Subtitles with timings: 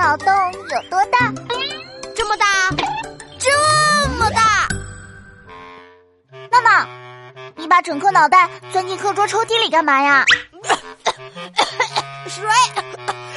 [0.00, 1.30] 脑洞有多大？
[2.16, 2.70] 这么大，
[3.38, 4.66] 这么大！
[6.50, 6.88] 闹闹，
[7.54, 10.24] 你把整颗脑袋钻进课桌抽屉里干嘛呀？
[12.26, 12.42] 水，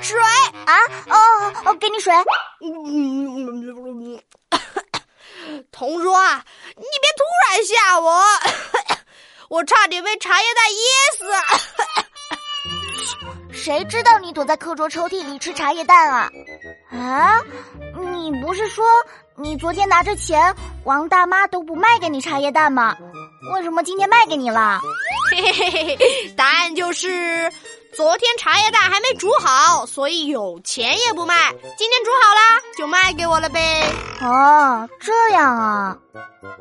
[0.00, 0.18] 水
[0.64, 0.78] 啊！
[1.10, 2.10] 哦哦，给你水。
[5.70, 6.42] 同桌啊，
[6.74, 8.24] 你别突然吓我，
[9.58, 10.78] 我差点被茶叶蛋噎
[11.18, 11.26] 死。
[13.52, 16.30] 谁知道你躲在课桌抽屉里吃茶叶蛋啊？
[16.92, 17.40] 啊，
[18.12, 18.84] 你不是说
[19.36, 22.96] 你昨天拿着钱，王大妈都不卖给你茶叶蛋吗？
[23.52, 24.80] 为什么今天卖给你了？
[25.30, 27.50] 嘿嘿嘿嘿，答案就是
[27.94, 31.34] 昨天茶叶蛋还没煮好，所以有钱也不卖。
[31.76, 33.84] 今天煮好了，就卖给我了呗。
[34.20, 35.96] 哦，这样啊，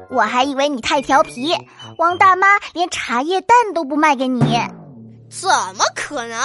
[0.10, 1.56] 我还以为你太调皮，
[1.98, 4.42] 王大妈连茶叶蛋都不卖给你。
[5.42, 6.40] 怎么可能？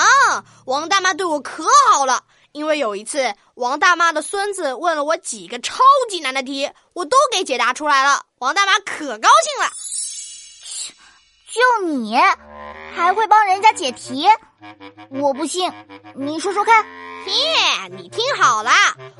[0.66, 9.70] 王大妈对我可好了，因为有一次王大妈的孙子问了我几个超级难的题，我都给解答出来了，王大妈可高兴了。
[11.52, 12.16] 就你
[12.94, 14.26] 还会帮人家解题？
[15.10, 15.72] 我不信，
[16.16, 16.84] 你说说看。
[17.26, 18.72] 耶，你听好了，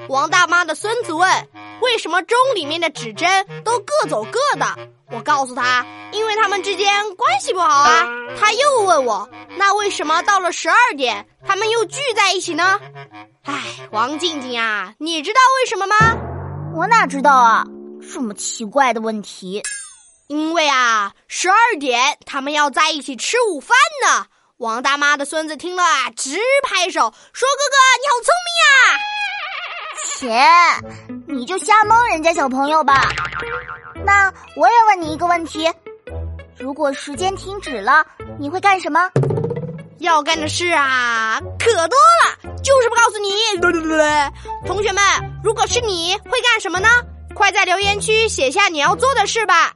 [0.08, 1.48] 王大妈的孙子问：
[1.82, 4.88] 为什么钟里面的指针都各走各的？
[5.12, 8.06] 我告诉他，因为他们之间关系不好啊。
[8.38, 12.80] 他又问我，那为什么到了十二点，他们又聚在一起呢？
[13.44, 13.54] 唉，
[13.90, 15.96] 王静静啊，你知道为什么吗？
[16.74, 17.64] 我哪知道啊，
[18.12, 19.62] 这么奇怪的问题。
[20.28, 24.26] 因为啊，十二点他们要在一起吃午饭呢。
[24.58, 28.78] 王大妈的孙子听了啊，直拍手说：“哥哥，你好聪明啊！”
[31.26, 33.08] 切，你就瞎蒙人家小朋友吧。
[34.04, 35.68] 那我也问你一个问题：
[36.58, 38.06] 如果时间停止了，
[38.38, 39.10] 你会干什么？
[40.00, 43.30] 要干的事啊，可多了，就是不告诉你。
[44.66, 45.02] 同学们，
[45.44, 46.88] 如果是你会干什么呢？
[47.34, 49.74] 快在留言区写下你要做的事吧。